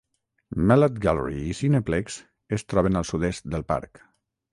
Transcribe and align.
Mellat 0.69 0.95
Gallery 1.03 1.41
i 1.49 1.53
Cineplex 1.59 2.15
es 2.57 2.65
troben 2.73 2.99
al 3.03 3.07
sud-est 3.11 3.47
del 3.57 3.67
parc. 3.75 4.03